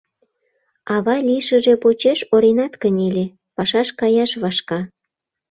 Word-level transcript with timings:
Ава 0.95 1.15
лийшыже 1.27 1.73
почеш 1.83 2.19
Оринат 2.33 2.73
кынеле, 2.81 3.25
пашаш 3.55 3.89
каяш 3.99 4.31
вашка. 4.41 4.79